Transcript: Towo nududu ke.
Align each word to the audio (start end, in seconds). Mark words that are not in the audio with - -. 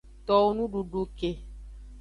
Towo 0.25 0.47
nududu 0.55 1.01
ke. 1.17 1.31